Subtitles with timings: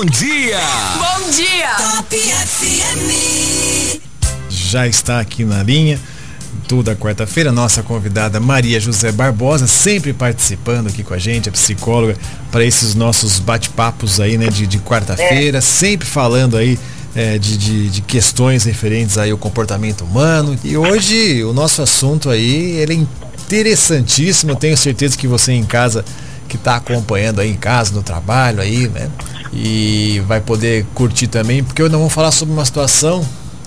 [0.00, 0.58] bom dia!
[0.96, 1.74] Bom dia!
[1.76, 4.00] Top FM.
[4.48, 6.00] Já está aqui na linha
[6.66, 12.16] toda quarta-feira, nossa convidada Maria José Barbosa, sempre participando aqui com a gente, a psicóloga,
[12.50, 15.60] para esses nossos bate-papos aí, né, de, de quarta-feira, é.
[15.60, 16.78] sempre falando aí
[17.14, 20.58] é, de, de, de, questões referentes aí ao comportamento humano.
[20.64, 25.64] E hoje o nosso assunto aí, ele é interessantíssimo, eu tenho certeza que você em
[25.64, 26.02] casa
[26.48, 29.10] que está acompanhando aí em casa, no trabalho aí, né?
[29.52, 33.24] E vai poder curtir também, porque eu não vou falar sobre uma situação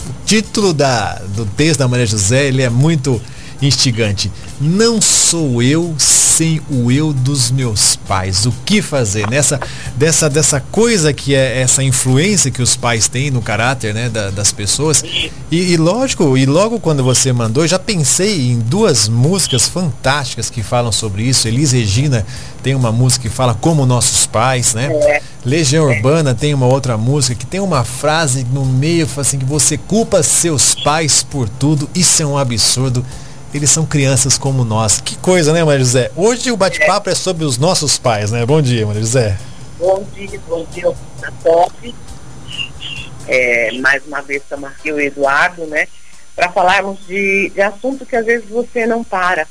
[0.08, 3.22] o título da, do texto da Maria José, ele é muito
[3.62, 4.32] instigante.
[4.60, 5.96] Não sou eu
[6.34, 8.46] sem o eu dos meus pais.
[8.46, 9.60] O que fazer nessa
[9.96, 14.32] dessa dessa coisa que é essa influência que os pais têm no caráter, né, da,
[14.32, 15.04] das pessoas.
[15.52, 20.64] E, e, lógico, e logo quando você mandou, já pensei em duas músicas fantásticas que
[20.64, 21.48] falam sobre isso.
[21.48, 22.26] Elis Regina
[22.64, 24.88] tem uma música que fala como nossos pais, né?
[24.92, 25.22] É.
[25.46, 29.78] Legião Urbana tem uma outra música que tem uma frase no meio assim que você
[29.78, 31.88] culpa seus pais por tudo.
[31.94, 33.06] Isso é um absurdo
[33.54, 35.00] eles são crianças como nós.
[35.00, 36.12] Que coisa, né, Maria José?
[36.16, 37.12] Hoje o bate-papo é.
[37.12, 38.46] é sobre os nossos pais, né?
[38.46, 39.38] Bom dia, Maria José.
[39.78, 41.96] Bom dia, bom dia, tá top.
[43.28, 45.88] É, mais uma vez estamos aqui o Eduardo, né?
[46.36, 49.48] Para falarmos de, de assunto que às vezes você não para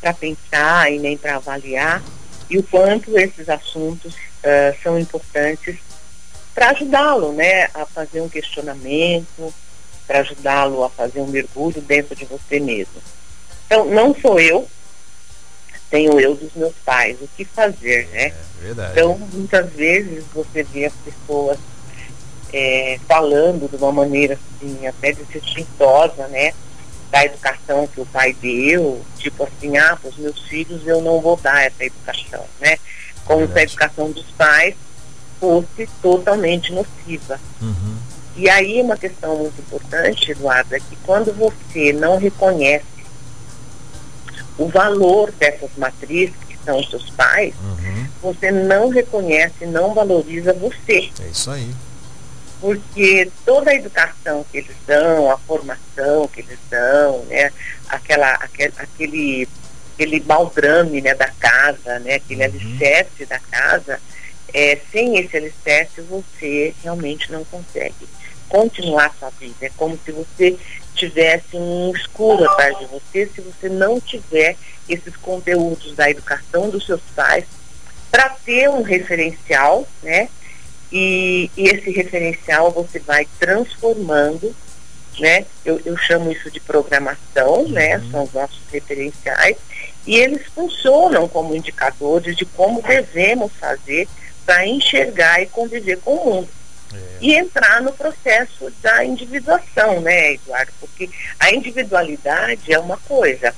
[0.00, 2.02] para pensar e nem para avaliar
[2.48, 5.76] e o quanto esses assuntos uh, são importantes
[6.54, 9.52] para ajudá-lo, né, a fazer um questionamento,
[10.06, 13.02] para ajudá-lo a fazer um mergulho dentro de você mesmo.
[13.66, 14.68] Então, não sou eu,
[15.90, 17.16] tenho eu dos meus pais.
[17.20, 18.26] O que fazer, né?
[18.26, 18.92] É, verdade.
[18.92, 21.58] Então, muitas vezes você vê as pessoas
[22.52, 26.52] é, falando de uma maneira assim, até desrespeitosa, né?
[27.10, 31.20] Da educação que o pai deu, tipo assim, ah, para os meus filhos eu não
[31.20, 32.78] vou dar essa educação, né?
[33.24, 34.74] Como se a educação dos pais
[35.40, 37.40] fosse totalmente nociva.
[37.60, 37.96] Uhum.
[38.36, 42.84] E aí uma questão muito importante, Eduardo, é que quando você não reconhece
[44.58, 48.06] o valor dessas matrizes, que são os seus pais, uhum.
[48.22, 51.10] você não reconhece, não valoriza você.
[51.20, 51.70] É isso aí.
[52.60, 57.52] Porque toda a educação que eles dão, a formação que eles dão, né,
[57.88, 59.48] aquela, aquele, aquele,
[59.94, 62.48] aquele baldrame né, da casa, né, aquele uhum.
[62.48, 64.00] alicerce da casa,
[64.54, 68.08] é, sem esse alicerce você realmente não consegue
[68.48, 69.66] continuar sua vida.
[69.66, 70.56] É como se você
[70.96, 74.56] tivesse um escuro atrás de você se você não tiver
[74.88, 77.44] esses conteúdos da educação dos seus pais
[78.10, 80.28] para ter um referencial, né?
[80.90, 84.54] E, e, esse referencial você vai transformando,
[85.18, 85.44] né?
[85.64, 87.98] Eu, eu chamo isso de programação, né?
[87.98, 88.10] Uhum.
[88.10, 89.56] São os nossos referenciais
[90.06, 94.08] e eles funcionam como indicadores de como devemos fazer
[94.46, 96.48] para enxergar e conviver com o mundo.
[96.92, 96.98] É.
[97.20, 100.72] E entrar no processo da individuação, né, Eduardo?
[100.80, 103.54] Porque a individualidade é uma coisa,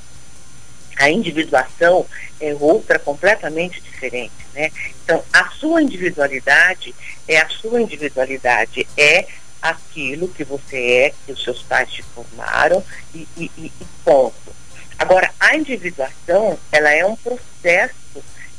[0.96, 2.06] a individuação
[2.40, 4.70] é outra completamente diferente, né?
[5.04, 6.94] Então, a sua individualidade
[7.26, 9.26] é a sua individualidade, é
[9.60, 12.82] aquilo que você é, que os seus pais te formaram
[13.14, 13.72] e, e, e
[14.04, 14.56] ponto.
[14.98, 17.94] Agora, a individuação, ela é um processo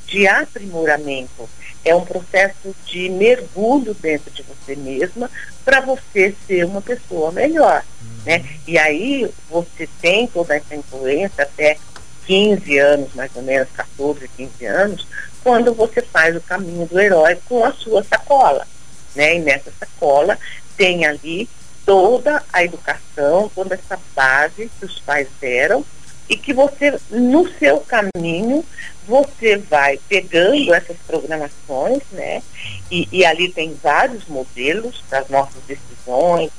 [0.09, 1.47] de aprimoramento
[1.85, 5.29] é um processo de mergulho dentro de você mesma
[5.63, 7.83] para você ser uma pessoa melhor.
[8.01, 8.23] Uhum.
[8.25, 8.45] Né?
[8.67, 11.77] E aí você tem toda essa influência até
[12.25, 15.07] 15 anos, mais ou menos, 14, 15 anos,
[15.43, 18.67] quando você faz o caminho do herói com a sua sacola.
[19.15, 19.35] Né?
[19.35, 20.37] E nessa sacola
[20.75, 21.47] tem ali
[21.85, 25.83] toda a educação, toda essa base que os pais deram
[26.29, 28.63] e que você, no seu caminho,
[29.07, 32.43] você vai pegando essas programações, né?
[32.91, 36.51] E, e ali tem vários modelos para as nossas decisões,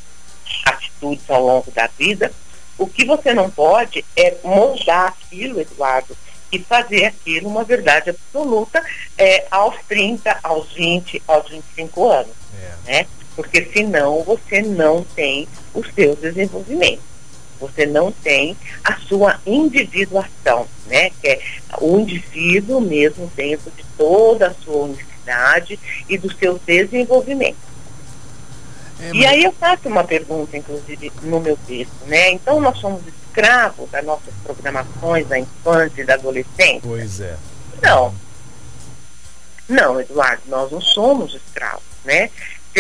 [0.67, 2.33] atitudes ao longo da vida.
[2.77, 6.16] O que você não pode é moldar aquilo, Eduardo,
[6.51, 8.83] e fazer aquilo uma verdade absoluta
[9.16, 12.34] é, aos 30, aos 20, aos 25 anos.
[12.61, 12.93] É.
[12.93, 13.07] Né?
[13.37, 17.11] Porque senão você não tem o seu desenvolvimento
[17.60, 21.10] você não tem a sua individuação, né?
[21.21, 21.41] Que é
[21.80, 25.78] o indivíduo mesmo dentro de toda a sua unicidade
[26.09, 27.71] e do seu desenvolvimento.
[29.01, 32.33] É, e aí eu faço uma pergunta, inclusive, no meu texto, né?
[32.33, 36.80] Então nós somos escravos das nossas programações da infância e da adolescência?
[36.83, 37.36] Pois é.
[37.83, 38.15] Não.
[39.68, 42.30] Não, Eduardo, nós não somos escravos, né?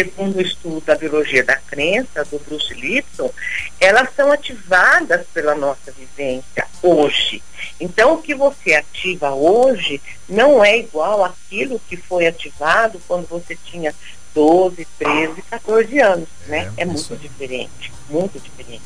[0.04, 3.30] Segundo o estudo da biologia da crença, do Bruce Lipton,
[3.78, 7.42] elas são ativadas pela nossa vivência hoje.
[7.78, 13.56] Então, o que você ativa hoje não é igual àquilo que foi ativado quando você
[13.56, 13.94] tinha
[14.34, 16.72] 12, 13, 14 anos, né?
[16.76, 18.82] É, É muito diferente, muito diferente.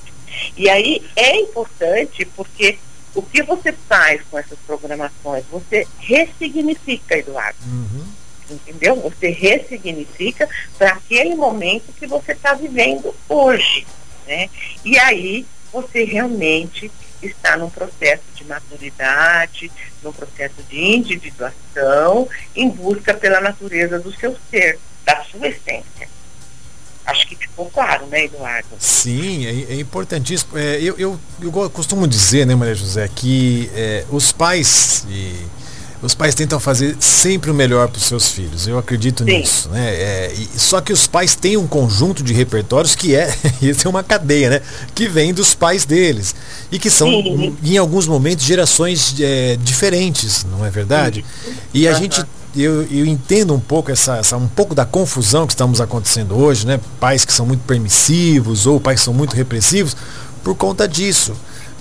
[0.57, 2.79] E aí é importante porque
[3.15, 5.45] o que você faz com essas programações?
[5.53, 8.05] Você ressignifica, Eduardo, Uhum.
[8.51, 8.97] Entendeu?
[8.97, 10.49] Você ressignifica
[10.79, 13.87] para aquele momento que você está vivendo hoje,
[14.27, 14.49] né?
[14.85, 16.91] E aí você realmente
[17.23, 19.71] está num processo de maturidade,
[20.03, 26.09] num processo de individuação, em busca pela natureza do seu ser, da sua essência.
[27.07, 28.69] Acho que ficou claro, né, Eduardo?
[28.79, 30.57] Sim, é, é importantíssimo.
[30.57, 35.35] É, eu, eu, eu costumo dizer, né, Maria José, que é, os pais e
[36.05, 38.67] os pais tentam fazer sempre o melhor para os seus filhos.
[38.69, 39.39] Eu acredito Sim.
[39.39, 39.89] nisso, né?
[39.95, 43.91] É, e- só que os pais têm um conjunto de repertórios que é, isso é
[43.91, 44.61] uma cadeia, né?
[44.95, 46.35] Que vem dos pais deles
[46.71, 47.57] e que são, Sim.
[47.65, 51.25] em alguns momentos, gerações é, diferentes, não é verdade?
[51.73, 51.99] E a Aham.
[52.01, 52.25] gente
[52.57, 56.65] eu, eu entendo um pouco essa, essa- um pouco da confusão que estamos acontecendo hoje,
[56.67, 56.79] né?
[57.01, 59.97] Pais que são muito permissivos ou pais que são muito repressivos
[60.43, 61.33] por conta disso.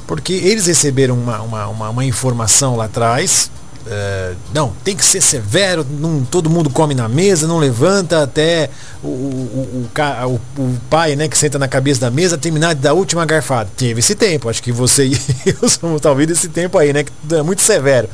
[0.08, 3.52] Porque eles receberam uma, uma, uma, uma informação lá atrás.
[3.88, 8.70] Eh, não, tem que ser severo, não, todo mundo come na mesa, não levanta até
[9.04, 9.90] o, o,
[10.26, 13.26] o, o- pai né, que senta na cabeça da mesa terminar de dar a última
[13.26, 13.70] garfada.
[13.76, 15.18] Teve esse tempo, acho que você e
[15.62, 17.04] eu somos talvez desse tempo aí, né?
[17.04, 18.08] Que é muito severo.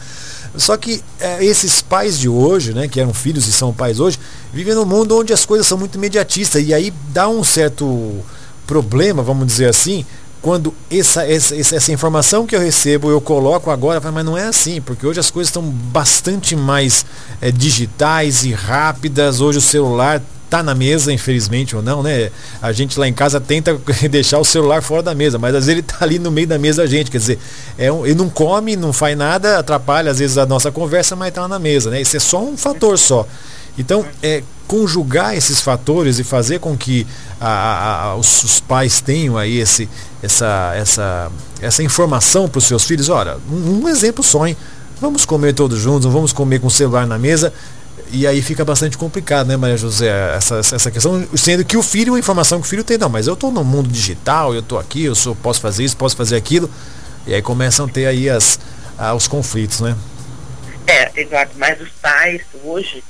[0.55, 4.19] Só que eh, esses pais de hoje, né, que eram filhos e são pais hoje,
[4.51, 8.19] vivem num mundo onde as coisas são muito imediatistas e aí dá um certo
[8.65, 10.05] problema, vamos dizer assim,
[10.41, 14.79] quando essa, essa, essa informação que eu recebo eu coloco agora, mas não é assim,
[14.81, 17.05] porque hoje as coisas estão bastante mais
[17.41, 19.41] eh, digitais e rápidas.
[19.41, 22.31] Hoje o celular tá na mesa, infelizmente ou não, né?
[22.61, 25.79] A gente lá em casa tenta deixar o celular fora da mesa, mas às vezes
[25.79, 27.39] ele tá ali no meio da mesa a gente, quer dizer,
[27.77, 31.33] é um, ele não come, não faz nada, atrapalha às vezes a nossa conversa, mas
[31.33, 32.01] tá lá na mesa, né?
[32.01, 33.27] Isso é só um fator só.
[33.79, 37.07] Então, é conjugar esses fatores e fazer com que
[37.41, 39.89] a- a- os, os pais tenham aí esse,
[40.21, 41.31] essa, essa,
[41.61, 44.55] essa informação para os seus filhos, olha, um, um exemplo só, hein?
[45.01, 47.51] Vamos comer todos juntos, não vamos comer com o celular na mesa.
[48.11, 50.09] E aí fica bastante complicado, né, Maria José?
[50.35, 53.27] Essa, essa questão, sendo que o filho, a informação que o filho tem, não, mas
[53.27, 56.35] eu estou no mundo digital, eu estou aqui, eu sou, posso fazer isso, posso fazer
[56.35, 56.69] aquilo.
[57.25, 58.59] E aí começam a ter aí as,
[58.97, 59.95] ah, os conflitos, né?
[60.87, 63.03] É, Eduardo, mas os pais hoje,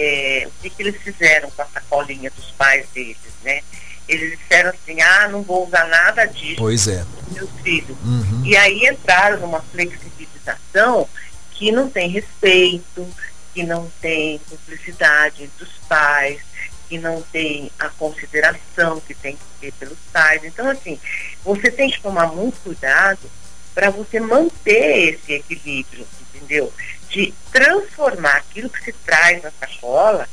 [0.00, 3.62] é, o que, que eles fizeram com a sacolinha dos pais deles, né?
[4.08, 7.04] Eles disseram assim, ah, não vou usar nada disso Pois é.
[7.04, 7.96] com meus filhos.
[8.04, 8.42] Uhum.
[8.44, 11.08] E aí entraram numa flexibilização
[11.52, 13.06] que não tem respeito,
[13.54, 16.40] que não tem cumplicidade entre os pais,
[16.88, 20.42] que não tem a consideração que tem que ter pelos pais.
[20.44, 20.98] Então, assim,
[21.44, 23.30] você tem que tomar muito cuidado
[23.72, 26.72] para você manter esse equilíbrio, entendeu?
[27.10, 30.28] De transformar aquilo que se traz na sacola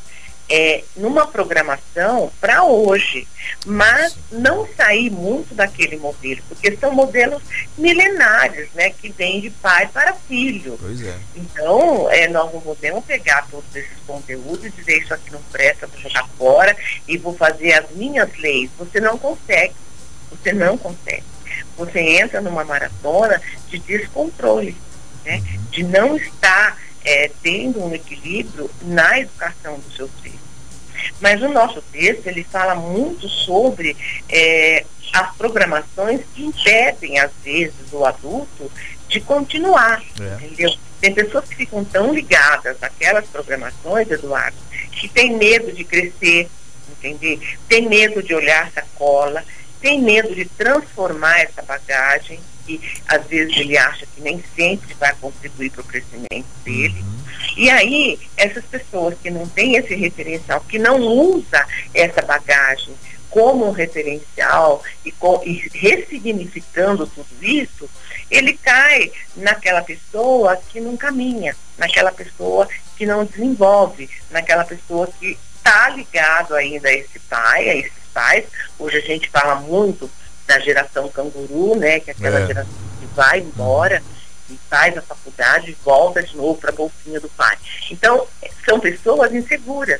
[0.49, 3.27] é, numa programação para hoje,
[3.65, 7.41] mas não sair muito daquele modelo, porque são modelos
[7.77, 10.79] milenários, né, que vêm de pai para filho.
[11.05, 11.19] É.
[11.35, 15.87] Então, é, nós não podemos pegar todos esses conteúdos e dizer isso aqui não presta,
[15.87, 16.75] vou jogar fora
[17.07, 18.69] e vou fazer as minhas leis.
[18.77, 19.73] Você não consegue.
[20.31, 21.23] Você não consegue.
[21.77, 24.75] Você entra numa maratona de descontrole,
[25.27, 25.43] né?
[25.69, 30.39] de não estar é, tendo um equilíbrio na educação dos seus filhos.
[31.19, 33.95] Mas o nosso texto, ele fala muito sobre
[34.29, 38.71] é, as programações que impedem, às vezes, o adulto
[39.07, 40.43] de continuar, É.
[40.45, 40.73] entendeu?
[40.99, 44.57] Tem pessoas que ficam tão ligadas àquelas programações, Eduardo,
[44.91, 46.49] que tem medo de crescer,
[46.91, 47.39] entender?
[47.69, 49.43] Tem medo de olhar sacola,
[49.79, 55.15] tem medo de transformar essa bagagem, que às vezes ele acha que nem sempre vai
[55.15, 57.03] contribuir para o crescimento dele.
[57.55, 62.93] E aí, essas pessoas que não têm esse referencial, que não usa essa bagagem
[63.29, 67.89] como um referencial e, co- e ressignificando tudo isso,
[68.29, 75.37] ele cai naquela pessoa que não caminha, naquela pessoa que não desenvolve, naquela pessoa que
[75.55, 78.45] está ligado ainda a esse pai, a esses pais.
[78.79, 80.09] Hoje a gente fala muito
[80.47, 81.99] da geração canguru, né?
[81.99, 82.47] Que é aquela É.
[82.47, 84.01] geração que vai embora
[84.49, 87.57] e faz a faculdade e volta de novo para a bolsinha do pai.
[87.91, 88.25] Então,
[88.65, 89.99] são pessoas inseguras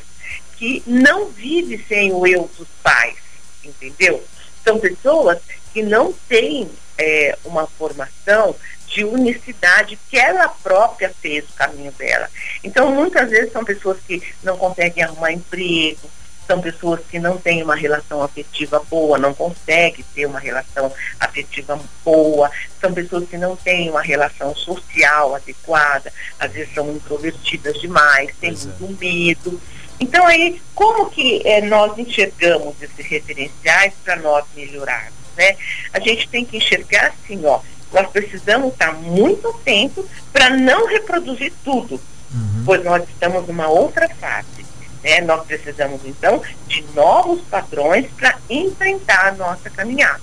[0.57, 3.17] que não vivem sem o eu dos pais,
[3.63, 4.23] entendeu?
[4.63, 5.37] São pessoas
[5.73, 8.55] que não têm eh, uma formação
[8.87, 12.27] de unicidade que ela própria fez o caminho dela.
[12.63, 16.09] Então, muitas vezes são pessoas que não conseguem arrumar emprego,
[16.47, 21.79] são pessoas que não têm uma relação afetiva boa, não conseguem ter uma relação afetiva
[22.03, 22.49] boa,
[22.79, 28.51] são pessoas que não têm uma relação social adequada, às vezes são introvertidas demais, têm
[28.51, 28.69] Pois é.
[28.79, 29.61] muito medo.
[29.99, 35.57] Então aí, como que é, nós enxergamos esses referenciais para nós melhorarmos, né?
[35.91, 37.59] A gente tem que enxergar assim, ó,
[37.91, 41.99] nós precisamos estar muito atentos para não reproduzir tudo,
[42.33, 42.63] uhum.
[42.65, 44.66] pois nós estamos numa outra fase.
[45.07, 45.21] Né?
[45.21, 50.19] Nós precisamos, então, de novos padrões para enfrentar a nossa caminhada.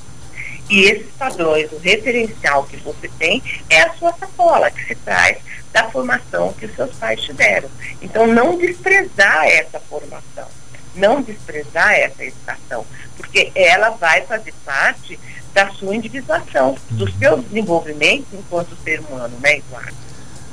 [0.69, 5.39] E esses padrões, o referencial que você tem é a sua sacola, que se traz
[5.73, 7.71] da formação que os seus pais te deram.
[8.03, 10.49] Então, não desprezar essa formação,
[10.95, 12.87] não desprezar essa educação,
[13.17, 15.19] porque ela vai fazer parte
[15.55, 17.19] da sua individuação, do uhum.
[17.19, 20.04] seu desenvolvimento enquanto ser humano, né, Eduardo?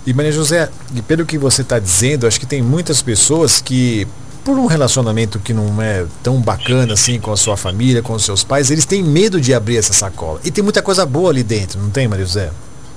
[0.05, 0.70] E Maria José,
[1.08, 4.08] pelo que você está dizendo, acho que tem muitas pessoas que,
[4.43, 8.25] por um relacionamento que não é tão bacana assim com a sua família, com os
[8.25, 10.39] seus pais, eles têm medo de abrir essa sacola.
[10.43, 12.51] E tem muita coisa boa ali dentro, não tem, Maria José?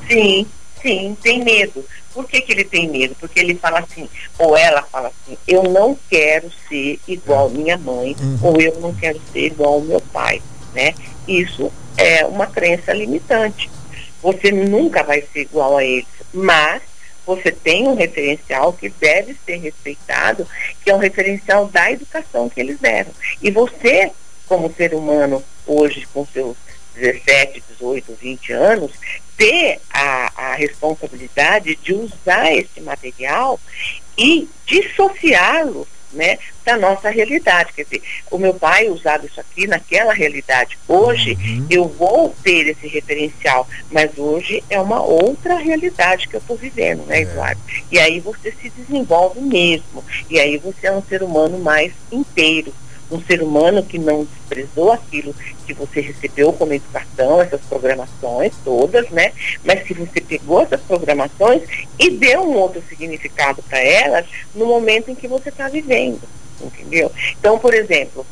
[0.08, 0.46] Sim,
[0.80, 1.84] sim, tem medo.
[2.14, 3.14] Por que, que ele tem medo?
[3.20, 4.08] Porque ele fala assim,
[4.38, 7.58] ou ela fala assim, eu não quero ser igual é.
[7.58, 8.38] minha mãe, uhum.
[8.40, 10.40] ou eu não quero ser igual meu pai,
[10.72, 10.94] né?
[11.28, 13.70] Isso é uma crença limitante.
[14.22, 16.80] Você nunca vai ser igual a eles, mas
[17.26, 20.46] você tem um referencial que deve ser respeitado,
[20.82, 23.10] que é um referencial da educação que eles deram.
[23.42, 24.10] E você,
[24.46, 26.56] como ser humano, hoje com seus
[26.94, 28.92] 17, 18, 20 anos,
[29.36, 33.58] ter a, a responsabilidade de usar esse material
[34.16, 37.72] e dissociá-lo né, da nossa realidade.
[37.72, 40.78] Quer dizer, o meu pai usava isso aqui naquela realidade.
[40.88, 41.66] Hoje uhum.
[41.70, 47.04] eu vou ter esse referencial, mas hoje é uma outra realidade que eu estou vivendo,
[47.06, 47.22] né, é.
[47.22, 47.60] Eduardo?
[47.90, 50.04] E aí você se desenvolve mesmo.
[50.30, 52.72] E aí você é um ser humano mais inteiro
[53.10, 55.34] um ser humano que não desprezou aquilo
[55.66, 59.32] que você recebeu como educação, essas programações todas, né?
[59.64, 61.62] Mas que você pegou essas programações
[61.98, 66.22] e deu um outro significado para elas no momento em que você está vivendo,
[66.60, 67.10] entendeu?
[67.38, 68.26] Então, por exemplo,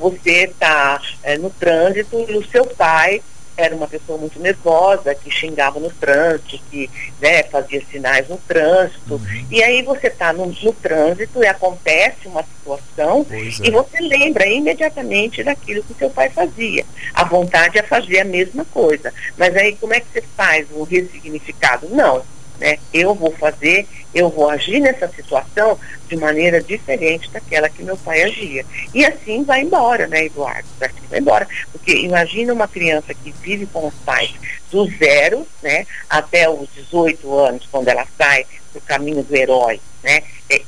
[0.00, 3.22] você está é, no trânsito e o seu pai
[3.56, 6.90] era uma pessoa muito nervosa, que xingava no trânsito, que
[7.20, 9.14] né, fazia sinais no trânsito.
[9.14, 9.46] Uhum.
[9.50, 13.36] E aí você está no, no, trânsito e acontece uma situação é.
[13.36, 16.84] e você lembra imediatamente daquilo que seu pai fazia.
[17.14, 19.12] A vontade é fazer a mesma coisa.
[19.36, 21.88] Mas aí como é que você faz um ressignificado?
[21.90, 22.22] Não
[22.62, 22.78] né?
[22.94, 25.76] Eu vou fazer, eu vou agir nessa situação
[26.08, 28.64] de maneira diferente daquela que meu pai agia.
[28.94, 30.68] E assim vai embora, né, Eduardo?
[30.80, 31.48] Assim vai embora.
[31.72, 34.32] Porque imagina uma criança que vive com os pais
[34.70, 40.22] do zero, né, até os 18 anos, quando ela sai do caminho do herói, né?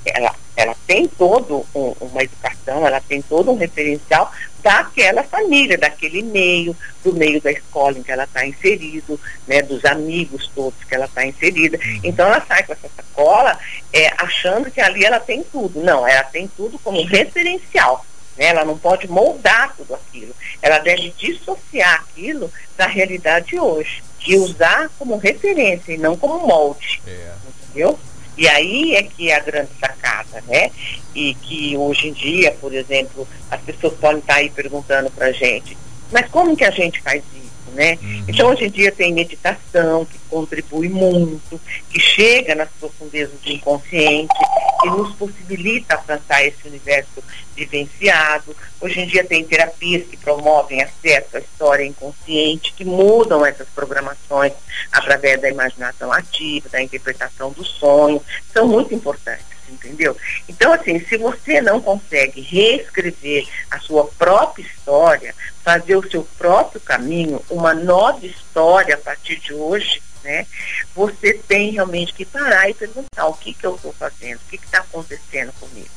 [0.05, 4.31] Ela, ela tem todo um, uma educação, ela tem todo um referencial
[4.65, 9.85] daquela família, daquele meio, do meio da escola em que ela está inserido, né, dos
[9.85, 11.77] amigos todos que ela está inserida.
[11.77, 12.01] Uhum.
[12.03, 13.59] Então ela sai com essa sacola
[13.93, 15.83] é, achando que ali ela tem tudo.
[15.83, 18.07] Não, ela tem tudo como referencial.
[18.39, 18.47] Né?
[18.47, 20.35] Ela não pode moldar tudo aquilo.
[20.63, 27.03] Ela deve dissociar aquilo da realidade hoje e usar como referência e não como molde.
[27.07, 27.35] É.
[27.69, 27.99] Entendeu?
[28.37, 30.71] E aí é que é a grande sacada, né?
[31.15, 35.33] E que hoje em dia, por exemplo, as pessoas podem estar aí perguntando para a
[35.33, 35.77] gente,
[36.11, 37.44] mas como que a gente faz isso?
[37.75, 37.99] Né?
[38.01, 38.25] Uhum.
[38.29, 44.33] Então hoje em dia tem meditação que contribui muito, que chega nas profundezas do inconsciente,
[44.81, 47.23] que nos possibilita alcançar esse universo
[47.57, 48.55] vivenciado.
[48.81, 54.53] Hoje em dia tem terapias que promovem acesso à história inconsciente, que mudam essas programações
[54.93, 60.17] através da imaginação ativa, da interpretação do sonho, são muito importantes entendeu?
[60.49, 66.81] Então, assim, se você não consegue reescrever a sua própria história, fazer o seu próprio
[66.81, 70.47] caminho, uma nova história a partir de hoje, né?
[70.95, 74.57] Você tem realmente que parar e perguntar o que, que eu estou fazendo, o que
[74.57, 75.91] está acontecendo comigo.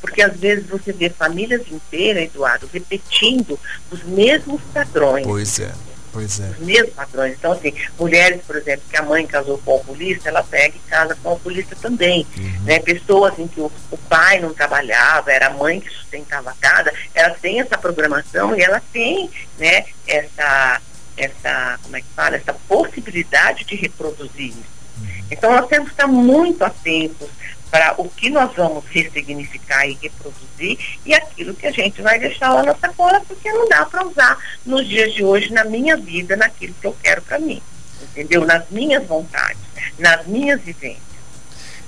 [0.00, 3.58] Porque às vezes você vê famílias inteiras, Eduardo, repetindo
[3.90, 5.26] os mesmos padrões.
[5.26, 5.72] Pois é.
[6.12, 6.48] Pois é.
[6.48, 7.34] Os mesmos padrões.
[7.38, 10.90] Então, assim, mulheres, por exemplo, que a mãe casou com o polícia, ela pega e
[10.90, 12.26] casa com o polícia também.
[12.36, 12.64] Uhum.
[12.64, 12.80] Né?
[12.80, 16.92] Pessoas em que o, o, pai não trabalhava, era a mãe que sustentava a casa,
[17.14, 20.80] ela tem essa programação e ela tem né, essa,
[21.16, 24.80] essa, como é que fala, essa possibilidade de reproduzir isso.
[25.00, 25.24] Uhum.
[25.30, 27.28] Então nós temos que estar muito atentos
[27.70, 32.52] para o que nós vamos ressignificar e reproduzir e aquilo que a gente vai deixar
[32.52, 36.36] lá na sacola, porque não dá para usar nos dias de hoje, na minha vida,
[36.36, 37.62] naquilo que eu quero para mim.
[38.02, 38.44] Entendeu?
[38.44, 39.60] Nas minhas vontades,
[39.98, 41.10] nas minhas vivências.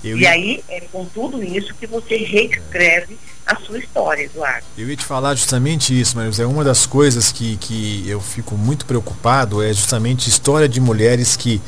[0.04, 0.30] Eu e ia...
[0.30, 4.64] aí é com tudo isso que você reescreve a sua história, Eduardo.
[4.78, 8.56] Eu ia te falar justamente isso, mas é uma das coisas que, que eu fico
[8.56, 11.60] muito preocupado é justamente história de mulheres que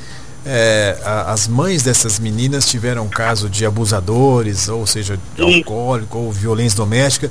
[0.47, 6.33] é, a, as mães dessas meninas tiveram caso de abusadores, ou seja, de alcoólico ou
[6.33, 7.31] violência doméstica.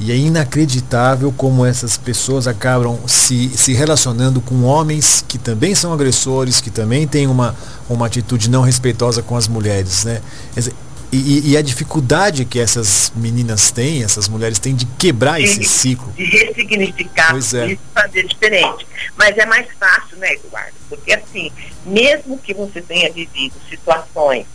[0.00, 5.92] E é inacreditável como essas pessoas acabam se, se relacionando com homens que também são
[5.92, 7.54] agressores, que também têm uma,
[7.88, 10.04] uma atitude não respeitosa com as mulheres.
[10.04, 10.20] Né?
[11.14, 15.62] E, e, a dificuldade que essas meninas têm, essas mulheres têm de quebrar de, esse
[15.62, 16.12] ciclo.
[16.12, 17.68] De ressignificar pois é.
[17.68, 18.86] e fazer diferente.
[19.16, 20.74] Mas é mais fácil, né, Eduardo?
[20.88, 21.52] Porque assim,
[21.86, 24.46] mesmo que você tenha vivido situações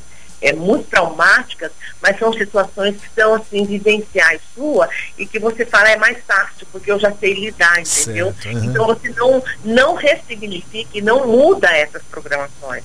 [0.41, 5.89] é, muito traumáticas, mas são situações que são assim, vivenciais sua e que você fala
[5.89, 8.33] é mais fácil, porque eu já sei lidar, entendeu?
[8.45, 8.63] Uhum.
[8.65, 12.83] Então você não, não ressignifica e não muda essas programações.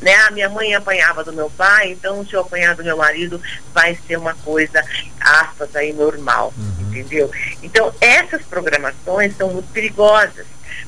[0.00, 0.14] Né?
[0.14, 3.40] A minha mãe apanhava do meu pai, então se eu apanhar do meu marido
[3.74, 4.84] vai ser uma coisa,
[5.20, 6.86] aspas, aí normal, uhum.
[6.88, 7.30] entendeu?
[7.62, 10.46] Então essas programações são muito perigosas,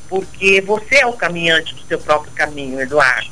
[0.09, 3.31] porque você é o caminhante do seu próprio caminho, Eduardo.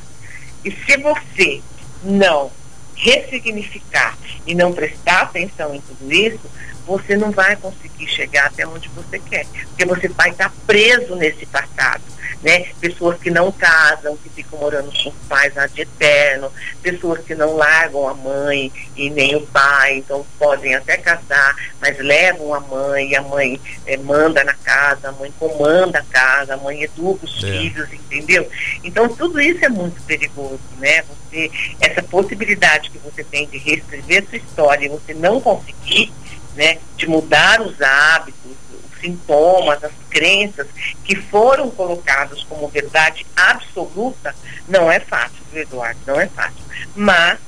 [0.64, 1.62] E se você
[2.02, 2.50] não
[2.96, 6.50] ressignificar e não prestar atenção em tudo isso,
[6.86, 11.44] você não vai conseguir chegar até onde você quer, porque você vai estar preso nesse
[11.46, 12.02] passado
[12.42, 12.66] né?
[12.80, 17.56] Pessoas que não casam, que ficam morando com os pais de eterno, pessoas que não
[17.56, 23.14] largam a mãe e nem o pai, então podem até casar, mas levam a mãe,
[23.16, 27.42] a mãe é, manda na casa, a mãe comanda a casa, a mãe educa os
[27.42, 27.46] é.
[27.46, 28.48] filhos, entendeu?
[28.84, 31.02] Então tudo isso é muito perigoso, né?
[31.02, 36.12] Você, essa possibilidade que você tem de reescrever sua história e você não conseguir,
[36.54, 38.56] né, de mudar os hábitos,
[39.00, 40.66] sintomas, as crenças
[41.04, 44.34] que foram colocados como verdade absoluta,
[44.66, 46.62] não é fácil, Eduardo, não é fácil.
[46.94, 47.38] Mas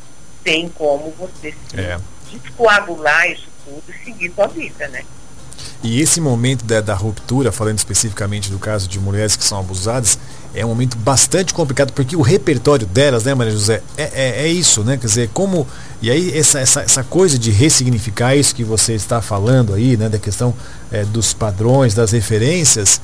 [0.45, 1.99] tem como você é.
[2.31, 5.05] descoagular isso tudo e seguir sua vida, né?
[5.83, 10.19] E esse momento da, da, ruptura, falando especificamente do caso de mulheres que são abusadas,
[10.55, 14.49] é um momento bastante complicado, porque o repertório delas, né, Maria José, é, é, é
[14.49, 14.97] isso, né?
[14.97, 15.67] Quer dizer, como.
[16.03, 20.09] E aí, essa, essa, essa coisa de ressignificar isso que você está falando aí, né,
[20.09, 20.55] da questão
[20.91, 23.01] é, dos padrões, das referências,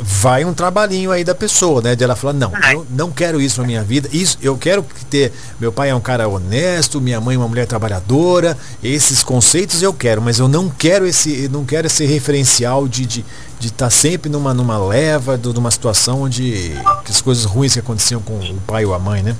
[0.00, 1.96] vai um trabalhinho aí da pessoa, né?
[1.96, 5.32] De ela falar, não, eu não quero isso na minha vida, isso, eu quero ter.
[5.58, 9.92] Meu pai é um cara honesto, minha mãe é uma mulher trabalhadora, esses conceitos eu
[9.92, 13.22] quero, mas eu não quero esse, não quero esse referencial de estar
[13.58, 16.72] de, de tá sempre numa, numa leva, de, numa situação onde
[17.08, 19.36] as coisas ruins que aconteciam com o pai ou a mãe, né?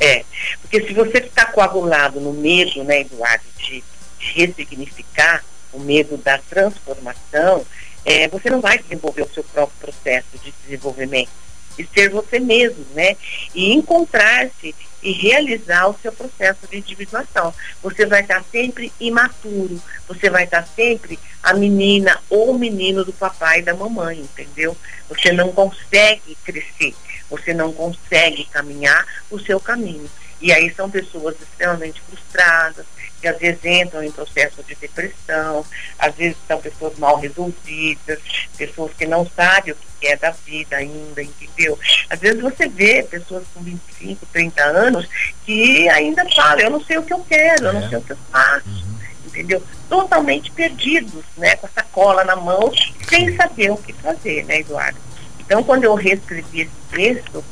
[0.00, 0.24] É,
[0.62, 3.84] porque se você está coagulado no medo, né, Eduardo, de,
[4.18, 7.64] de ressignificar o medo da transformação,
[8.04, 11.30] é, você não vai desenvolver o seu próprio processo de desenvolvimento
[11.78, 13.16] e ser você mesmo, né?
[13.54, 17.52] E encontrar-se e realizar o seu processo de individuação.
[17.82, 23.12] Você vai estar sempre imaturo, você vai estar sempre a menina ou o menino do
[23.12, 24.76] papai e da mamãe, entendeu?
[25.08, 26.94] Você não consegue crescer,
[27.28, 30.08] você não consegue caminhar o seu caminho.
[30.42, 32.84] E aí são pessoas extremamente frustradas,
[33.20, 35.64] que às vezes entram em processo de depressão,
[35.96, 38.18] às vezes são pessoas mal resolvidas,
[38.58, 41.78] pessoas que não sabem o que é da vida ainda, entendeu?
[42.10, 45.08] Às vezes você vê pessoas com 25, 30 anos
[45.46, 47.88] que ainda falam, eu não sei o que eu quero, eu não é.
[47.88, 48.68] sei o que eu faço.
[48.68, 48.92] Uhum.
[49.26, 49.62] Entendeu?
[49.88, 51.54] Totalmente perdidos, né?
[51.56, 52.72] Com a sacola na mão,
[53.08, 54.98] sem saber o que fazer, né, Eduardo?
[55.38, 57.44] Então, quando eu reescrevi esse texto,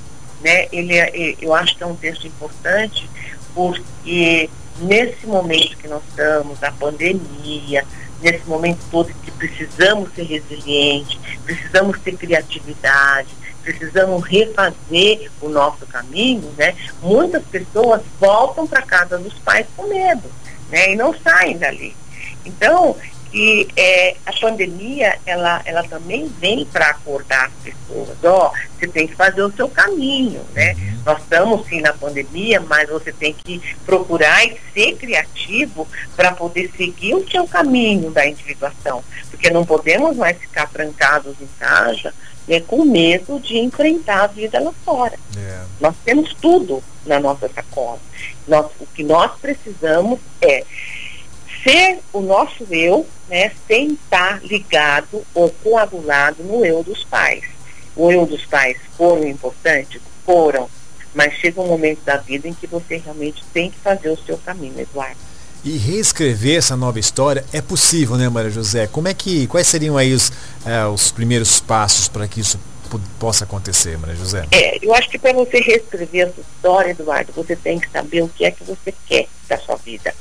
[0.43, 3.09] né, ele, é, eu acho que é um texto importante,
[3.55, 4.49] porque
[4.81, 7.85] nesse momento que nós estamos, da pandemia,
[8.23, 13.29] nesse momento todo que precisamos ser resilientes, precisamos ter criatividade,
[13.63, 16.75] precisamos refazer o nosso caminho, né?
[17.03, 20.31] Muitas pessoas voltam para casa dos pais com medo,
[20.71, 20.93] né?
[20.93, 21.95] E não saem dali.
[22.45, 22.97] Então,
[23.31, 28.17] que é, a pandemia ela, ela também vem para acordar as pessoas.
[28.25, 30.73] Ó, oh, você tem que fazer o seu caminho, né?
[30.75, 31.03] Uhum.
[31.07, 36.71] Nós estamos sim na pandemia, mas você tem que procurar e ser criativo para poder
[36.77, 42.13] seguir o seu caminho da individuação, porque não podemos mais ficar trancados em casa
[42.49, 45.15] né, com medo de enfrentar a vida lá fora.
[45.37, 45.63] Yeah.
[45.63, 45.67] É.
[45.81, 48.01] Nós temos tudo na nossa sacola.
[48.49, 50.65] Nós, o que nós precisamos é
[51.63, 57.45] ser o nosso eu, né, sem estar ligado ou coagulado no eu dos pais.
[57.95, 60.01] O eu dos pais foram importantes?
[60.25, 60.69] Foram.
[61.15, 64.39] Mas chega um momento da vida em que você realmente tem que fazer o seu
[64.39, 65.17] caminho, Eduardo.
[65.63, 68.87] E reescrever essa nova história é possível, né, Maria José?
[68.87, 70.33] Como é que, quais seriam aí os,
[70.65, 72.59] é, os primeiros passos para que isso
[73.19, 74.47] possa acontecer, Maria José?
[74.53, 78.29] É, eu acho que para você reescrever essa história, Eduardo, você tem que saber o
[78.29, 80.15] que é que você quer da sua vida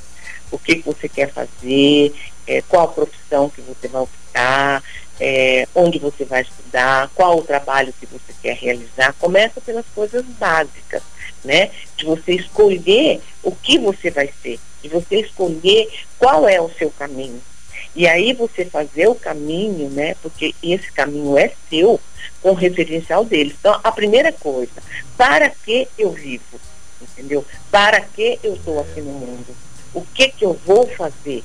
[0.51, 2.13] o que, que você quer fazer,
[2.47, 4.83] é, qual profissão que você vai optar,
[5.19, 9.13] é, onde você vai estudar, qual o trabalho que você quer realizar.
[9.19, 11.03] Começa pelas coisas básicas,
[11.43, 11.71] né?
[11.97, 16.89] De você escolher o que você vai ser, de você escolher qual é o seu
[16.91, 17.41] caminho.
[17.95, 20.15] E aí você fazer o caminho, né?
[20.21, 21.99] Porque esse caminho é seu,
[22.41, 23.55] com o referencial deles.
[23.59, 24.81] Então, a primeira coisa,
[25.17, 26.59] para que eu vivo?
[27.01, 27.45] Entendeu?
[27.71, 29.68] Para que eu estou aqui no mundo?
[29.93, 31.43] O que que eu vou fazer?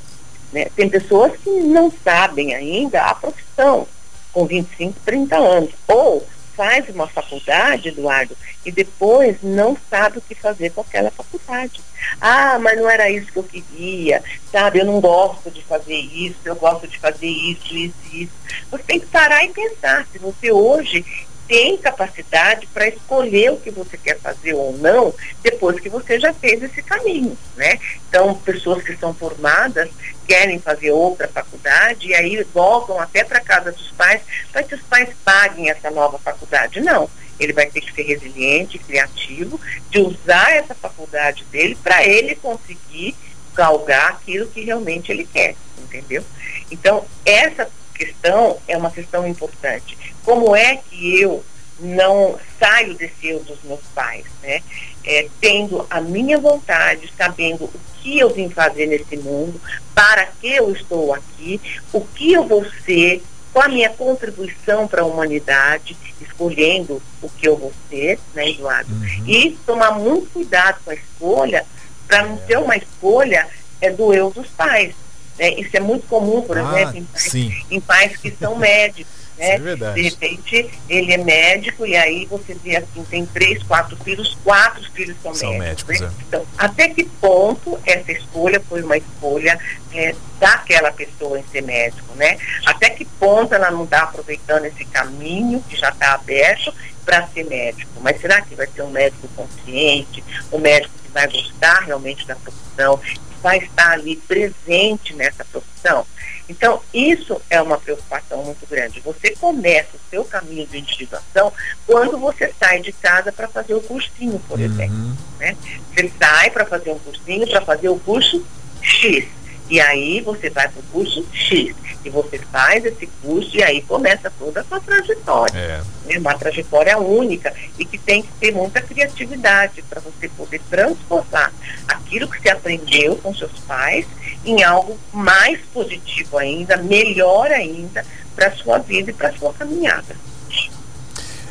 [0.52, 0.66] Né?
[0.76, 3.86] Tem pessoas que não sabem ainda a profissão
[4.32, 5.70] com 25, 30 anos.
[5.88, 6.26] Ou
[6.56, 11.80] faz uma faculdade, Eduardo, e depois não sabe o que fazer com aquela faculdade.
[12.20, 14.78] Ah, mas não era isso que eu queria, sabe?
[14.78, 18.32] Eu não gosto de fazer isso, eu gosto de fazer isso, isso, isso.
[18.70, 21.04] Você tem que parar e pensar se você hoje
[21.46, 26.32] tem capacidade para escolher o que você quer fazer ou não depois que você já
[26.32, 27.78] fez esse caminho, né?
[28.08, 29.90] Então, pessoas que são formadas
[30.26, 34.82] querem fazer outra faculdade e aí voltam até para casa dos pais para que os
[34.82, 36.80] pais paguem essa nova faculdade.
[36.80, 42.34] Não, ele vai ter que ser resiliente, criativo, de usar essa faculdade dele para ele
[42.36, 43.14] conseguir
[43.54, 46.24] galgar aquilo que realmente ele quer, entendeu?
[46.70, 50.13] Então, essa questão é uma questão importante.
[50.24, 51.44] Como é que eu
[51.80, 54.62] não saio desse eu dos meus pais, né?
[55.04, 59.60] É, tendo a minha vontade, sabendo o que eu vim fazer nesse mundo,
[59.94, 61.60] para que eu estou aqui,
[61.92, 67.46] o que eu vou ser, qual a minha contribuição para a humanidade, escolhendo o que
[67.46, 68.92] eu vou ser, né, Eduardo?
[68.92, 69.28] Uhum.
[69.28, 71.66] E tomar muito cuidado com a escolha,
[72.06, 73.48] para não ter uma escolha
[73.80, 74.94] é, do eu dos pais.
[75.38, 75.50] Né?
[75.54, 79.23] Isso é muito comum, por ah, exemplo, em pais, em pais que são médicos.
[79.38, 79.54] Né?
[79.54, 84.38] É de repente, ele é médico e aí você vê assim, tem três, quatro filhos,
[84.44, 86.00] quatro filhos são, são médicos.
[86.00, 86.12] médicos né?
[86.18, 86.24] é.
[86.28, 89.58] Então, até que ponto essa escolha foi uma escolha
[89.92, 92.38] é, daquela pessoa em ser médico, né?
[92.64, 96.72] Até que ponto ela não está aproveitando esse caminho que já está aberto
[97.04, 97.92] para ser médico?
[98.00, 102.36] Mas será que vai ser um médico consciente, um médico que vai gostar realmente da
[102.36, 103.00] profissão,
[103.44, 106.06] vai estar ali presente nessa profissão.
[106.48, 109.00] Então, isso é uma preocupação muito grande.
[109.00, 111.52] Você começa o seu caminho de individuação
[111.86, 114.64] quando você sai de casa para fazer o cursinho, por uhum.
[114.64, 115.16] exemplo.
[115.38, 115.56] Né?
[115.90, 118.44] Você sai para fazer um cursinho, para fazer o curso
[118.82, 119.26] X.
[119.70, 121.74] E aí você vai para o curso X.
[122.04, 125.58] E você faz esse curso e aí começa toda a sua trajetória.
[125.58, 125.82] É.
[126.04, 126.18] Né?
[126.18, 131.50] Uma trajetória única e que tem que ter muita criatividade para você poder transportar
[131.88, 134.06] aquilo que você aprendeu com seus pais
[134.44, 138.04] em algo mais positivo ainda, melhor ainda
[138.34, 140.16] para a sua vida e para a sua caminhada.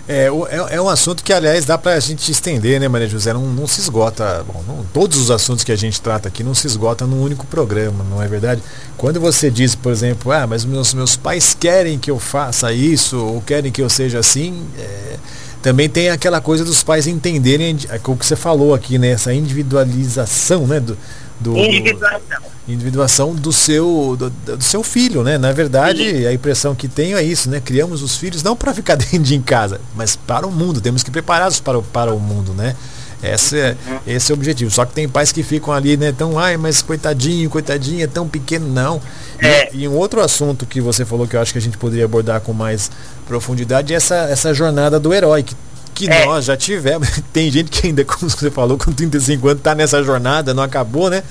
[0.06, 3.32] É, é, é, um assunto que, aliás, dá para a gente estender, né, Maria José?
[3.32, 4.44] Não, não se esgota.
[4.46, 7.48] Bom, não, todos os assuntos que a gente trata aqui não se esgota num único
[7.48, 8.62] programa, não é verdade?
[8.98, 13.18] Quando você diz, por exemplo, ah, mas meus, meus pais querem que eu faça isso,
[13.18, 15.18] ou querem que eu seja assim, é,
[15.62, 19.12] também tem aquela coisa dos pais entenderem é, o que você falou aqui, né?
[19.12, 20.82] Essa individualização, né?
[20.82, 20.98] Do,
[21.40, 25.38] do, individuação individuação do seu do, do, seu filho, né?
[25.38, 26.26] Na verdade, Sim.
[26.26, 27.60] a impressão que tenho é isso, né?
[27.60, 30.80] Criamos os filhos não para ficar dentro de casa, mas para o mundo.
[30.80, 32.76] Temos que prepará-los para o, para o mundo, né?
[33.22, 34.70] Esse é, esse é o objetivo.
[34.70, 36.12] Só que tem pais que ficam ali, né?
[36.12, 39.02] Tão, ai, mas coitadinho, coitadinha, é tão pequeno, não.
[39.40, 39.74] É.
[39.74, 42.04] E, e, um outro assunto que você falou que eu acho que a gente poderia
[42.04, 42.92] abordar com mais
[43.26, 45.56] profundidade é essa, essa jornada do herói, que,
[45.94, 46.26] que é.
[46.26, 47.22] nós já tivemos.
[47.32, 51.10] Tem gente que ainda, como você falou, com 35 anos, tá nessa jornada, não acabou,
[51.10, 51.24] né?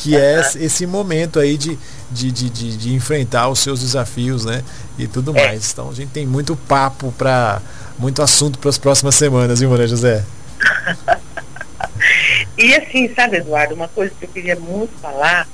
[0.00, 1.78] que é esse momento aí de,
[2.10, 4.64] de, de, de, de enfrentar os seus desafios, né?
[4.98, 5.46] E tudo é.
[5.46, 5.70] mais.
[5.70, 7.60] Então a gente tem muito papo para
[7.98, 10.24] muito assunto para as próximas semanas, viu, Maria José?
[12.56, 15.46] e assim, sabe, Eduardo, uma coisa que eu queria muito falar,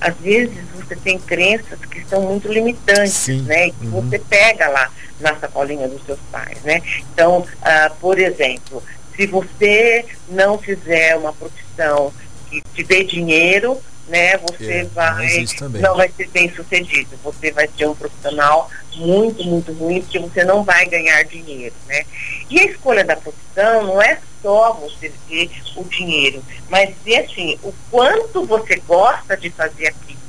[0.00, 3.42] às vezes você tem crenças que são muito limitantes, Sim.
[3.42, 3.68] né?
[3.68, 4.00] E que uhum.
[4.00, 6.82] você pega lá na sacolinha dos seus pais, né?
[7.12, 8.82] Então, uh, por exemplo,
[9.14, 12.12] se você não fizer uma profissão
[12.48, 15.46] que te dê dinheiro, né, você é, vai
[15.80, 17.16] não vai ser bem sucedido.
[17.22, 22.02] Você vai ser um profissional muito, muito ruim, porque você não vai ganhar dinheiro, né?
[22.50, 27.58] E a escolha da profissão não é só você ter o dinheiro, mas ver assim,
[27.62, 30.20] o quanto você gosta de fazer aquilo.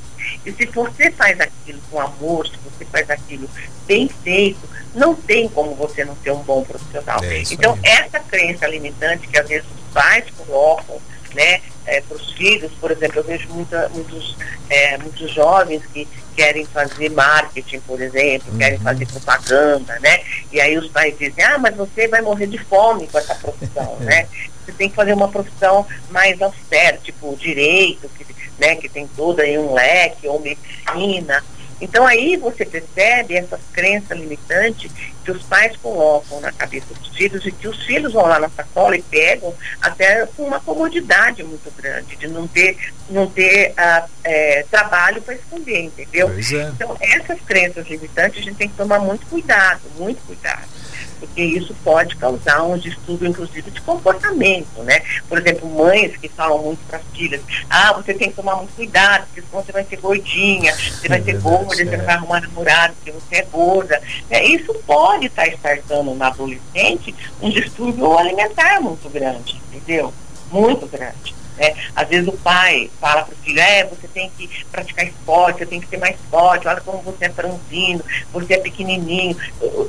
[0.44, 3.48] E se você faz aquilo com amor, se você faz aquilo
[3.86, 4.60] bem feito,
[4.94, 7.22] não tem como você não ser um bom profissional.
[7.22, 7.90] É então, aí.
[7.90, 11.00] essa crença limitante que às vezes os pais colocam,
[11.34, 14.36] né, é, para os filhos, por exemplo, eu vejo muita, muitos,
[14.70, 18.58] é, muitos jovens que querem fazer marketing, por exemplo, uhum.
[18.58, 20.20] querem fazer propaganda, né?
[20.50, 23.96] E aí os pais dizem, ah, mas você vai morrer de fome com essa profissão,
[24.00, 24.26] né?
[24.64, 28.24] Você tem que fazer uma profissão mais austera, tipo direito, que,
[28.58, 31.42] né, que tem todo aí um leque, ou medicina.
[31.82, 34.90] Então aí você percebe essas crenças limitantes
[35.24, 38.48] que os pais colocam na cabeça dos filhos e que os filhos vão lá na
[38.48, 42.76] sacola e pegam até com uma comodidade muito grande, de não ter,
[43.10, 46.30] não ter uh, é, trabalho para esconder, entendeu?
[46.30, 46.68] É.
[46.68, 50.81] Então essas crenças limitantes a gente tem que tomar muito cuidado, muito cuidado
[51.22, 55.02] porque isso pode causar um distúrbio, inclusive, de comportamento, né?
[55.28, 58.74] Por exemplo, mães que falam muito para as filhas, ah, você tem que tomar muito
[58.74, 62.40] cuidado, porque senão você vai ser gordinha, você vai ser gorda, você não vai arrumar
[62.40, 64.02] namorado, porque você é gorda.
[64.28, 70.12] É, isso pode estar startando na adolescente um distúrbio alimentar muito grande, entendeu?
[70.50, 71.41] Muito grande.
[71.56, 71.74] Né?
[71.94, 75.66] Às vezes o pai fala para o filho, é, você tem que praticar esporte, você
[75.66, 79.36] tem que ser mais forte, olha como você é franzino, você é pequenininho.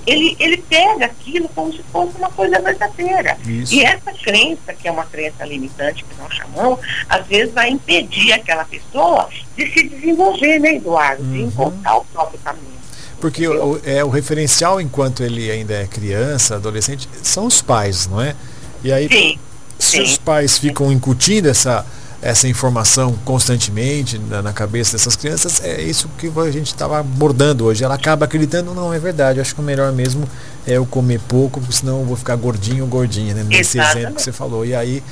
[0.06, 3.38] Ele, ele pega aquilo como se fosse uma coisa verdadeira.
[3.46, 3.74] Isso.
[3.74, 8.34] E essa crença, que é uma crença limitante que nós chamamos, às vezes vai impedir
[8.34, 11.24] aquela pessoa de se desenvolver, né, Eduardo?
[11.24, 11.32] Uhum.
[11.32, 12.74] De encontrar o próprio caminho.
[13.22, 18.22] Porque o, é, o referencial enquanto ele ainda é criança, adolescente, são os pais, não
[18.22, 18.36] é?
[18.84, 19.40] E aí, Sim
[19.84, 21.86] se os pais ficam incutindo essa,
[22.22, 27.66] essa informação constantemente na, na, cabeça dessas crianças, é isso que a gente estava abordando
[27.66, 27.84] hoje.
[27.84, 30.28] Ela acaba acreditando, não, é verdade, acho que o melhor mesmo
[30.66, 33.44] é eu comer pouco, porque senão eu vou ficar gordinho ou gordinha, né?
[33.44, 33.98] Nesse Exatamente.
[33.98, 34.66] exemplo que você falou.
[34.66, 35.04] E aí,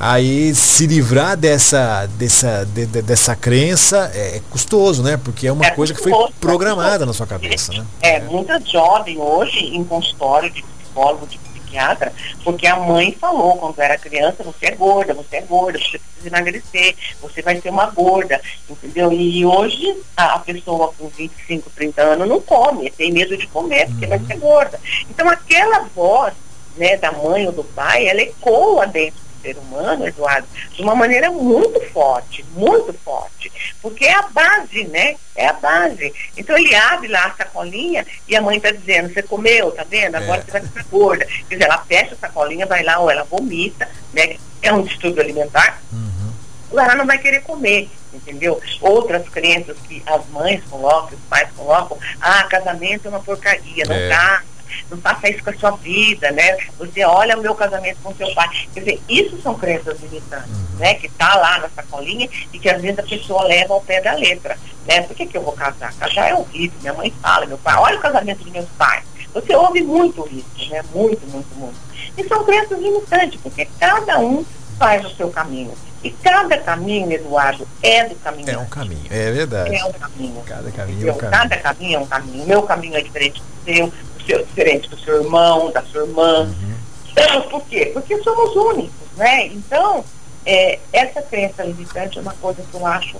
[0.00, 5.18] aí se livrar dessa, dessa, de, de, dessa crença é custoso, né?
[5.22, 7.84] Porque é uma é coisa que foi programada na sua cabeça, né?
[8.00, 8.20] É, é.
[8.20, 11.38] muitas jovens hoje em consultório de psicólogo, de
[11.74, 12.12] psiquiatra,
[12.44, 16.28] porque a mãe falou quando era criança, você é gorda, você é gorda, você precisa
[16.28, 19.12] emagrecer, você vai ser uma gorda, entendeu?
[19.12, 24.04] E hoje a, pessoa com 25, 30 anos não come, tem medo de comer, porque
[24.04, 24.10] uhum.
[24.10, 24.80] vai ser gorda.
[25.10, 26.34] Então aquela voz
[26.76, 31.30] né, da mãe ou do pai, ela ecoa dentro ser humano, Eduardo, de uma maneira
[31.30, 33.52] muito forte, muito forte,
[33.82, 35.16] porque é a base, né?
[35.36, 36.14] É a base.
[36.34, 40.14] Então ele abre lá a sacolinha e a mãe está dizendo, você comeu, tá vendo?
[40.14, 40.44] Agora é.
[40.44, 41.26] você vai ficar gorda.
[41.26, 44.36] Quer dizer, ela fecha a sacolinha, vai lá, ou ela vomita, né?
[44.62, 45.82] É um distúrbio alimentar.
[45.92, 46.80] Uhum.
[46.80, 48.60] Ela não vai querer comer, entendeu?
[48.80, 53.94] Outras crenças que as mães colocam, os pais colocam, ah, casamento é uma porcaria, não
[53.94, 54.08] é.
[54.08, 54.42] dá
[54.90, 56.56] não faça isso com a sua vida, né?
[56.78, 58.48] Você olha o meu casamento com seu pai.
[58.72, 60.78] Quer dizer, isso são crenças limitantes, uhum.
[60.78, 60.94] né?
[60.94, 64.14] Que tá lá na sacolinha e que às vezes a pessoa leva ao pé da
[64.14, 65.02] letra, né?
[65.02, 65.92] Por que, que eu vou casar?
[65.94, 69.04] Casar é horrível, minha mãe fala, meu pai, olha o casamento dos meus pais.
[69.32, 70.82] Você ouve muito isso, né?
[70.94, 71.76] Muito, muito, muito.
[72.16, 74.44] E são crenças limitantes, porque cada um
[74.78, 75.72] faz o seu caminho.
[76.04, 78.50] E cada caminho, Eduardo, é do caminho.
[78.50, 79.74] É um caminho, é verdade.
[79.74, 80.42] É um caminho.
[80.44, 81.40] Cada caminho é um caminho.
[81.40, 82.44] Cada caminho é um caminho.
[82.44, 83.92] O meu caminho é diferente do seu,
[84.26, 86.42] seu, diferente do seu irmão, da sua irmã.
[86.42, 87.42] Uhum.
[87.50, 87.90] Por quê?
[87.92, 89.46] Porque somos únicos, né?
[89.46, 90.04] Então,
[90.44, 93.16] é, essa crença limitante é uma coisa que eu acho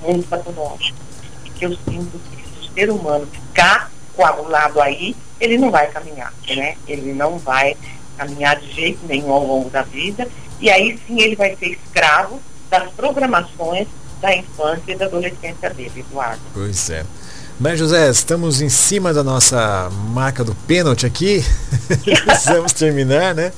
[0.00, 0.98] muito patológica.
[1.54, 6.32] Que eu sinto que se o ser humano ficar coagulado aí, ele não vai caminhar,
[6.48, 6.76] né?
[6.86, 7.76] Ele não vai
[8.16, 10.28] caminhar de jeito nenhum ao longo da vida.
[10.60, 13.88] E aí sim ele vai ser escravo das programações
[14.20, 16.40] da infância e da adolescência dele, Eduardo.
[16.54, 17.04] Pois é.
[17.60, 21.44] Mas José, estamos em cima da nossa marca do pênalti aqui.
[22.24, 23.52] Precisamos terminar, né?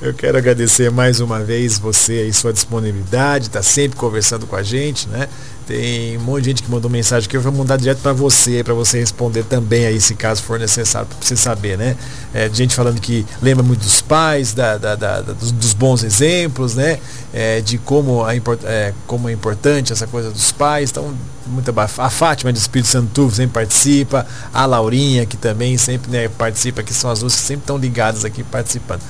[0.00, 4.62] Eu quero agradecer mais uma vez você e sua disponibilidade, está sempre conversando com a
[4.62, 5.28] gente, né?
[5.68, 8.64] Tem um monte de gente que mandou mensagem que eu vou mandar direto para você,
[8.64, 11.94] para você responder também aí, se caso for necessário, para você saber, né?
[12.32, 16.74] É, gente falando que lembra muito dos pais, da, da, da dos, dos, bons exemplos,
[16.74, 16.98] né?
[17.34, 20.88] É, de como, a, é, como é importante essa coisa dos pais.
[20.88, 21.14] Então,
[21.46, 26.82] muita A Fátima de Espírito Santo sempre participa, a Laurinha, que também sempre né, participa,
[26.82, 29.02] que são as duas que sempre estão ligadas aqui participando.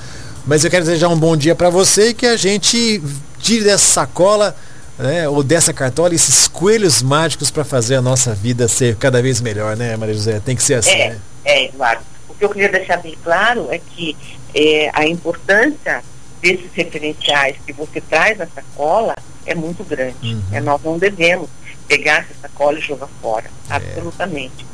[0.45, 3.01] Mas eu quero desejar um bom dia para você e que a gente
[3.39, 4.53] tire dessa sacola
[4.99, 9.39] né, ou dessa cartola esses coelhos mágicos para fazer a nossa vida ser cada vez
[9.39, 10.39] melhor, né, Maria José?
[10.39, 11.19] Tem que ser assim, é, né?
[11.45, 12.03] É, Eduardo.
[12.27, 14.15] O que eu queria deixar bem claro é que
[14.53, 16.03] é, a importância
[16.41, 20.33] desses referenciais que você traz na sacola é muito grande.
[20.33, 20.41] Uhum.
[20.51, 21.49] É, nós não devemos
[21.87, 23.73] pegar essa sacola e jogar fora, é.
[23.73, 24.65] absolutamente.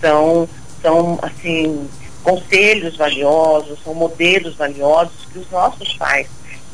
[0.00, 0.48] São,
[0.82, 1.88] são, assim,
[2.22, 6.26] conselhos valiosos, são modelos valiosos que os nossos pais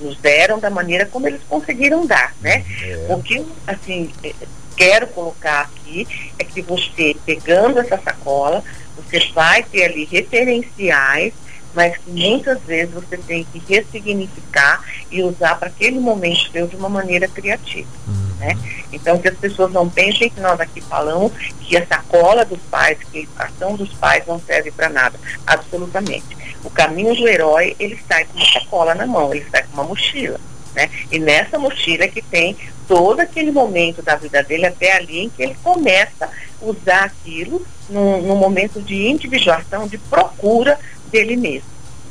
[0.03, 2.65] nos deram da maneira como eles conseguiram dar, né?
[2.83, 3.07] É.
[3.09, 4.33] O que, assim, é,
[4.77, 6.07] quero colocar aqui
[6.39, 8.65] é que você, pegando essa sacola,
[8.97, 11.33] você vai ter ali referenciais,
[11.75, 16.77] mas que muitas vezes você tem que ressignificar e usar para aquele momento seu de
[16.77, 17.89] uma maneira criativa.
[18.07, 18.22] Uhum.
[18.43, 18.59] Né?
[18.93, 22.99] Então, que as pessoas não pensem que nós aqui falamos que a sacola dos pais,
[23.13, 25.19] que a ação dos pais não serve para nada.
[25.47, 26.37] Absolutamente.
[26.65, 29.85] O caminho do herói, ele sai com uma sacola na mão, ele sai com uma
[29.85, 30.41] mochila.
[30.75, 30.91] Né?
[31.13, 32.57] E nessa mochila que tem
[32.89, 36.29] todo aquele momento da vida dele até ali em que ele começa
[36.61, 40.79] usar aquilo num, num momento de individuação, de procura
[41.13, 41.69] dele mesmo,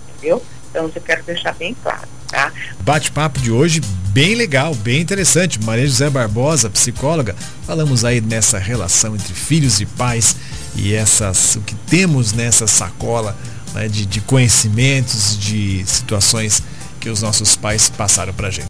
[0.09, 0.41] entendeu?
[0.71, 2.51] Então, eu quero deixar bem claro, tá?
[2.79, 3.81] Bate-papo de hoje
[4.11, 5.61] bem legal, bem interessante.
[5.61, 10.35] Maria José Barbosa, psicóloga, falamos aí nessa relação entre filhos e pais
[10.75, 13.37] e essas o que temos nessa sacola
[13.73, 16.63] né, de, de conhecimentos, de situações
[16.99, 18.59] que os nossos pais passaram pra gente.